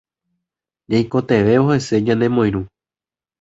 Ñaikotevẽvo 0.89 1.67
hese 1.73 1.95
ñanemoirũ 2.05 2.61